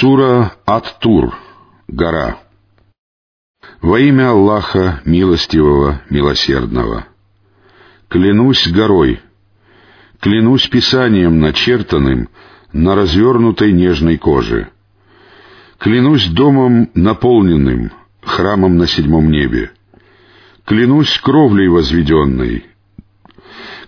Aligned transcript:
Сура 0.00 0.52
Ат-Тур. 0.64 1.36
Гора. 1.86 2.38
Во 3.82 4.00
имя 4.00 4.30
Аллаха, 4.30 5.02
милостивого, 5.04 6.00
милосердного. 6.08 7.06
Клянусь 8.08 8.66
горой, 8.68 9.20
клянусь 10.18 10.66
писанием 10.68 11.38
начертанным 11.38 12.30
на 12.72 12.94
развернутой 12.94 13.72
нежной 13.72 14.16
коже. 14.16 14.70
Клянусь 15.76 16.28
домом 16.28 16.90
наполненным, 16.94 17.92
храмом 18.22 18.78
на 18.78 18.86
седьмом 18.86 19.30
небе. 19.30 19.70
Клянусь 20.64 21.18
кровлей 21.18 21.68
возведенной. 21.68 22.64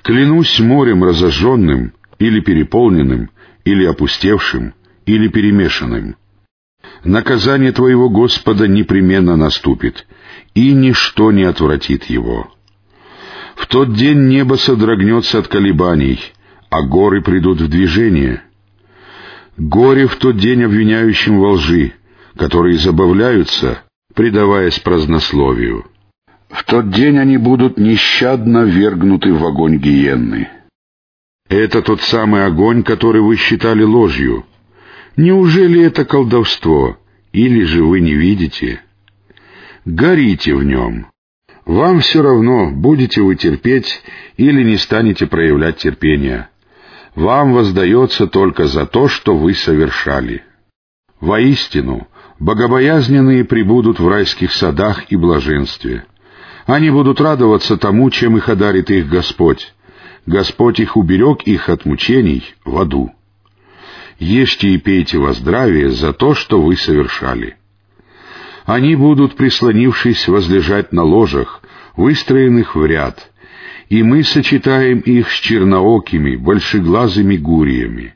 Клянусь 0.02 0.60
морем 0.60 1.04
разожженным 1.04 1.94
или 2.18 2.40
переполненным, 2.40 3.30
или 3.64 3.86
опустевшим, 3.86 4.74
или 5.06 5.28
перемешанным. 5.28 6.16
Наказание 7.04 7.72
Твоего 7.72 8.08
Господа 8.08 8.68
непременно 8.68 9.36
наступит, 9.36 10.06
и 10.54 10.72
ничто 10.72 11.32
не 11.32 11.44
отвратит 11.44 12.04
его. 12.04 12.52
В 13.56 13.66
тот 13.66 13.94
день 13.94 14.28
небо 14.28 14.54
содрогнется 14.54 15.38
от 15.38 15.48
колебаний, 15.48 16.20
а 16.70 16.82
горы 16.82 17.22
придут 17.22 17.60
в 17.60 17.68
движение. 17.68 18.42
Горе 19.56 20.06
в 20.06 20.16
тот 20.16 20.36
день 20.36 20.64
обвиняющим 20.64 21.38
во 21.38 21.52
лжи, 21.52 21.92
которые 22.36 22.78
забавляются, 22.78 23.82
предаваясь 24.14 24.78
празднословию. 24.78 25.86
В 26.48 26.64
тот 26.64 26.90
день 26.90 27.18
они 27.18 27.36
будут 27.38 27.78
нещадно 27.78 28.64
вергнуты 28.64 29.32
в 29.32 29.44
огонь 29.44 29.78
гиенны. 29.78 30.48
Это 31.48 31.82
тот 31.82 32.00
самый 32.02 32.46
огонь, 32.46 32.82
который 32.82 33.20
вы 33.22 33.36
считали 33.36 33.82
ложью. 33.82 34.44
Неужели 35.16 35.82
это 35.82 36.04
колдовство, 36.04 36.96
или 37.32 37.64
же 37.64 37.84
вы 37.84 38.00
не 38.00 38.14
видите? 38.14 38.80
Горите 39.84 40.54
в 40.54 40.64
нем. 40.64 41.06
Вам 41.66 42.00
все 42.00 42.22
равно, 42.22 42.70
будете 42.70 43.20
вы 43.20 43.34
терпеть 43.36 44.02
или 44.36 44.62
не 44.62 44.76
станете 44.76 45.26
проявлять 45.26 45.76
терпения. 45.76 46.48
Вам 47.14 47.52
воздается 47.52 48.26
только 48.26 48.66
за 48.66 48.86
то, 48.86 49.06
что 49.08 49.36
вы 49.36 49.54
совершали. 49.54 50.44
Воистину, 51.20 52.08
богобоязненные 52.40 53.44
прибудут 53.44 54.00
в 54.00 54.08
райских 54.08 54.52
садах 54.52 55.12
и 55.12 55.16
блаженстве. 55.16 56.06
Они 56.64 56.90
будут 56.90 57.20
радоваться 57.20 57.76
тому, 57.76 58.08
чем 58.10 58.38
их 58.38 58.48
одарит 58.48 58.90
их 58.90 59.08
Господь. 59.08 59.74
Господь 60.24 60.80
их 60.80 60.96
уберег 60.96 61.42
их 61.42 61.68
от 61.68 61.84
мучений 61.84 62.54
в 62.64 62.78
аду 62.78 63.12
ешьте 64.22 64.68
и 64.68 64.78
пейте 64.78 65.18
во 65.18 65.32
здравие 65.32 65.90
за 65.90 66.12
то, 66.12 66.34
что 66.34 66.62
вы 66.62 66.76
совершали. 66.76 67.56
Они 68.64 68.94
будут, 68.94 69.34
прислонившись, 69.34 70.28
возлежать 70.28 70.92
на 70.92 71.02
ложах, 71.02 71.62
выстроенных 71.96 72.76
в 72.76 72.86
ряд, 72.86 73.30
и 73.88 74.02
мы 74.02 74.22
сочетаем 74.22 75.00
их 75.00 75.30
с 75.30 75.34
черноокими, 75.40 76.36
большеглазыми 76.36 77.36
гуриями. 77.36 78.14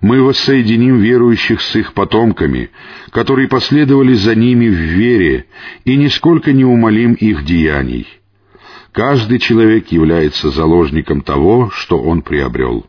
Мы 0.00 0.20
воссоединим 0.20 0.98
верующих 0.98 1.60
с 1.60 1.76
их 1.76 1.94
потомками, 1.94 2.70
которые 3.10 3.46
последовали 3.46 4.14
за 4.14 4.34
ними 4.34 4.68
в 4.68 4.74
вере, 4.74 5.46
и 5.84 5.96
нисколько 5.96 6.52
не 6.52 6.64
умолим 6.64 7.14
их 7.14 7.44
деяний. 7.44 8.08
Каждый 8.90 9.38
человек 9.38 9.88
является 9.92 10.50
заложником 10.50 11.22
того, 11.22 11.70
что 11.70 11.98
он 11.98 12.22
приобрел 12.22 12.84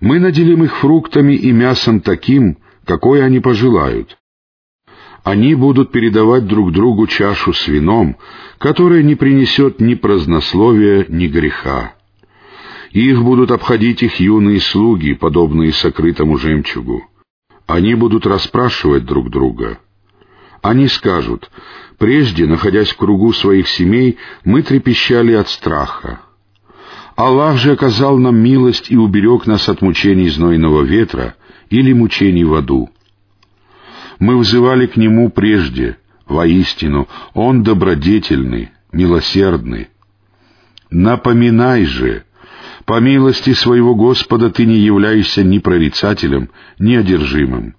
мы 0.00 0.20
наделим 0.20 0.64
их 0.64 0.76
фруктами 0.76 1.34
и 1.34 1.52
мясом 1.52 2.00
таким, 2.00 2.58
какое 2.84 3.24
они 3.24 3.40
пожелают. 3.40 4.16
Они 5.24 5.54
будут 5.54 5.92
передавать 5.92 6.46
друг 6.46 6.72
другу 6.72 7.06
чашу 7.06 7.52
с 7.52 7.66
вином, 7.68 8.16
которая 8.58 9.02
не 9.02 9.14
принесет 9.14 9.80
ни 9.80 9.94
празднословия, 9.94 11.04
ни 11.08 11.26
греха. 11.26 11.94
Их 12.92 13.22
будут 13.22 13.50
обходить 13.50 14.02
их 14.02 14.20
юные 14.20 14.60
слуги, 14.60 15.12
подобные 15.14 15.72
сокрытому 15.72 16.38
жемчугу. 16.38 17.04
Они 17.66 17.94
будут 17.94 18.26
расспрашивать 18.26 19.04
друг 19.04 19.30
друга. 19.30 19.78
Они 20.62 20.88
скажут, 20.88 21.50
прежде, 21.98 22.46
находясь 22.46 22.88
в 22.88 22.96
кругу 22.96 23.32
своих 23.32 23.68
семей, 23.68 24.16
мы 24.44 24.62
трепещали 24.62 25.34
от 25.34 25.50
страха. 25.50 26.20
Аллах 27.18 27.56
же 27.56 27.72
оказал 27.72 28.16
нам 28.16 28.36
милость 28.36 28.92
и 28.92 28.96
уберег 28.96 29.48
нас 29.48 29.68
от 29.68 29.82
мучений 29.82 30.28
знойного 30.28 30.82
ветра 30.82 31.34
или 31.68 31.92
мучений 31.92 32.44
в 32.44 32.54
аду. 32.54 32.90
Мы 34.20 34.38
взывали 34.38 34.86
к 34.86 34.96
Нему 34.96 35.28
прежде, 35.28 35.96
воистину, 36.28 37.08
Он 37.34 37.64
добродетельный, 37.64 38.70
милосердный. 38.92 39.88
Напоминай 40.90 41.86
же, 41.86 42.22
по 42.84 43.00
милости 43.00 43.52
своего 43.52 43.96
Господа 43.96 44.50
ты 44.50 44.64
не 44.64 44.78
являешься 44.78 45.42
ни 45.42 45.58
прорицателем, 45.58 46.50
ни 46.78 46.94
одержимым. 46.94 47.74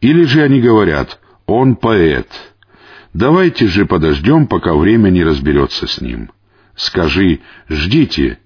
Или 0.00 0.24
же 0.24 0.42
они 0.42 0.60
говорят, 0.60 1.20
он 1.46 1.76
поэт. 1.76 2.26
Давайте 3.14 3.68
же 3.68 3.86
подождем, 3.86 4.48
пока 4.48 4.74
время 4.74 5.10
не 5.10 5.22
разберется 5.22 5.86
с 5.86 6.00
ним. 6.00 6.32
Скажи, 6.74 7.40
ждите, 7.68 8.38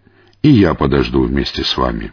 и 0.42 0.50
я 0.50 0.74
подожду 0.74 1.22
вместе 1.22 1.64
с 1.64 1.76
вами. 1.76 2.12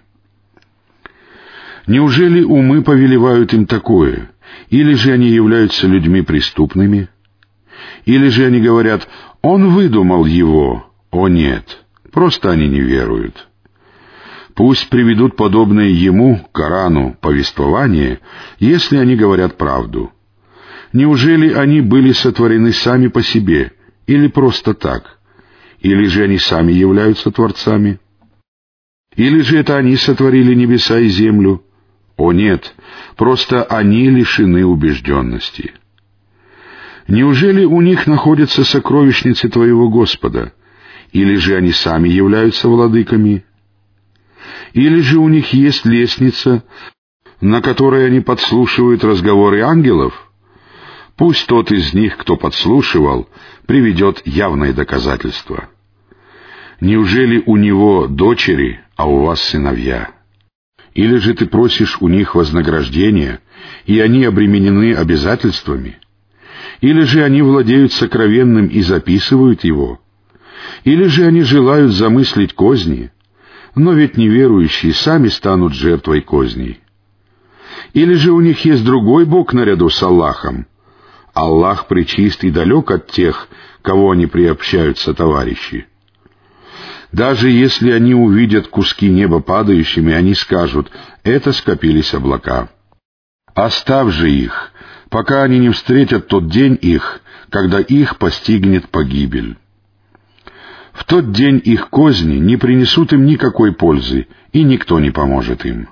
Неужели 1.88 2.44
умы 2.44 2.82
повелевают 2.82 3.54
им 3.54 3.66
такое? 3.66 4.32
Или 4.70 4.94
же 4.94 5.12
они 5.12 5.30
являются 5.30 5.88
людьми 5.88 6.22
преступными? 6.22 7.10
Или 8.06 8.30
же 8.30 8.46
они 8.46 8.62
говорят, 8.62 9.08
он 9.42 9.70
выдумал 9.70 10.26
его? 10.26 10.90
О 11.12 11.28
нет, 11.28 11.84
просто 12.12 12.52
они 12.52 12.68
не 12.68 12.80
веруют. 12.80 13.48
Пусть 14.56 14.90
приведут 14.90 15.36
подобное 15.36 15.90
ему, 15.90 16.48
Корану, 16.52 17.18
повествование, 17.20 18.20
если 18.60 18.98
они 18.98 19.16
говорят 19.16 19.58
правду. 19.58 20.12
Неужели 20.94 21.52
они 21.52 21.82
были 21.82 22.12
сотворены 22.12 22.72
сами 22.72 23.08
по 23.08 23.24
себе, 23.24 23.72
или 24.06 24.28
просто 24.28 24.76
так? 24.76 25.20
Или 25.84 26.06
же 26.06 26.24
они 26.24 26.40
сами 26.40 26.72
являются 26.72 27.30
творцами? 27.30 28.00
Или 29.16 29.42
же 29.42 29.60
это 29.60 29.78
они 29.78 29.98
сотворили 29.98 30.56
небеса 30.56 30.98
и 31.00 31.08
землю? 31.10 31.64
О 32.16 32.32
нет, 32.32 32.74
просто 33.18 33.64
они 33.64 34.10
лишены 34.10 34.66
убежденности. 34.66 35.74
Неужели 37.10 37.66
у 37.66 37.82
них 37.82 38.08
находятся 38.08 38.64
сокровищницы 38.64 39.50
Твоего 39.50 39.90
Господа? 39.90 40.54
Или 41.12 41.36
же 41.36 41.58
они 41.58 41.74
сами 41.74 42.08
являются 42.08 42.70
владыками? 42.70 43.44
Или 44.72 45.02
же 45.02 45.20
у 45.20 45.28
них 45.28 45.52
есть 45.54 45.86
лестница, 45.86 46.64
на 47.42 47.62
которой 47.62 48.08
они 48.08 48.22
подслушивают 48.22 49.04
разговоры 49.04 49.62
ангелов? 49.62 50.32
Пусть 51.16 51.46
тот 51.48 51.72
из 51.72 51.94
них, 51.94 52.18
кто 52.18 52.38
подслушивал, 52.38 53.30
приведет 53.68 54.22
явное 54.26 54.74
доказательство. 54.74 55.70
Неужели 56.82 57.44
у 57.46 57.56
него 57.56 58.08
дочери, 58.08 58.82
а 58.96 59.08
у 59.08 59.26
вас 59.26 59.42
сыновья? 59.42 60.10
Или 60.96 61.18
же 61.18 61.34
ты 61.34 61.46
просишь 61.46 61.98
у 62.02 62.08
них 62.08 62.36
вознаграждения, 62.36 63.40
и 63.86 64.00
они 64.00 64.26
обременены 64.26 64.94
обязательствами? 64.94 66.00
Или 66.82 67.04
же 67.04 67.24
они 67.24 67.42
владеют 67.42 67.94
сокровенным 67.94 68.68
и 68.68 68.82
записывают 68.82 69.64
его? 69.64 70.00
Или 70.84 71.06
же 71.06 71.26
они 71.26 71.42
желают 71.42 71.92
замыслить 71.92 72.54
козни? 72.54 73.12
Но 73.76 73.94
ведь 73.94 74.18
неверующие 74.18 74.94
сами 74.94 75.30
станут 75.30 75.74
жертвой 75.74 76.22
козней. 76.22 76.80
Или 77.94 78.16
же 78.16 78.32
у 78.32 78.42
них 78.42 78.66
есть 78.66 78.84
другой 78.84 79.26
Бог 79.26 79.54
наряду 79.54 79.90
с 79.90 80.02
Аллахом? 80.04 80.68
Аллах 81.34 81.88
причист 81.88 82.44
и 82.44 82.52
далек 82.52 82.92
от 82.92 83.08
тех, 83.08 83.48
кого 83.82 84.12
они 84.12 84.28
приобщаются 84.28 85.14
товарищи. 85.14 85.88
Даже 87.12 87.50
если 87.50 87.92
они 87.92 88.14
увидят 88.14 88.68
куски 88.68 89.10
неба 89.10 89.40
падающими, 89.40 90.14
они 90.14 90.34
скажут, 90.36 90.92
это 91.24 91.52
скопились 91.52 92.14
облака. 92.14 92.70
Оставь 93.54 94.12
же 94.14 94.32
их, 94.32 94.72
пока 95.10 95.44
они 95.44 95.60
не 95.60 95.70
встретят 95.70 96.28
тот 96.28 96.50
день 96.50 96.78
их, 96.82 97.22
когда 97.50 97.80
их 97.80 98.18
постигнет 98.18 98.90
погибель. 98.90 99.58
В 100.92 101.06
тот 101.06 101.32
день 101.32 101.62
их 101.64 101.90
козни 101.90 102.38
не 102.38 102.58
принесут 102.58 103.14
им 103.14 103.26
никакой 103.26 103.74
пользы, 103.74 104.28
и 104.52 104.64
никто 104.64 105.00
не 105.00 105.12
поможет 105.12 105.66
им. 105.66 105.90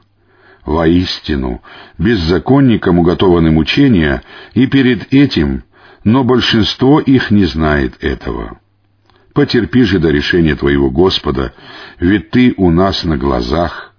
Воистину, 0.65 1.61
беззаконникам 1.97 2.99
уготованы 2.99 3.51
мучения, 3.51 4.23
и 4.53 4.67
перед 4.67 5.13
этим, 5.13 5.63
но 6.03 6.23
большинство 6.23 6.99
их 6.99 7.31
не 7.31 7.45
знает 7.45 7.95
этого. 8.03 8.59
Потерпи 9.33 9.83
же 9.83 9.99
до 9.99 10.09
решения 10.09 10.55
твоего 10.55 10.89
Господа, 10.89 11.53
ведь 11.99 12.31
ты 12.31 12.53
у 12.57 12.69
нас 12.69 13.03
на 13.03 13.17
глазах. 13.17 13.93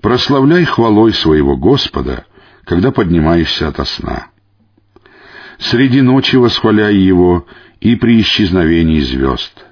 Прославляй 0.00 0.64
хвалой 0.64 1.12
своего 1.12 1.56
Господа 1.56 2.26
когда 2.66 2.90
поднимаешься 2.90 3.68
ото 3.68 3.84
сна. 3.84 4.26
Среди 5.58 6.02
ночи 6.02 6.36
восхваляй 6.36 6.96
его 6.96 7.46
и 7.80 7.94
при 7.94 8.20
исчезновении 8.20 9.00
звезд. 9.00 9.65